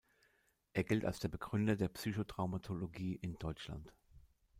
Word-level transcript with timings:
Er 0.73 0.83
gilt 0.83 1.05
als 1.05 1.19
der 1.19 1.27
Begründer 1.27 1.75
der 1.75 1.87
Psychotraumatologie 1.87 3.13
in 3.17 3.35
Deutschland. 3.35 3.93